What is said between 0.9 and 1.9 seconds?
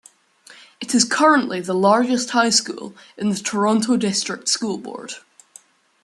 is currently the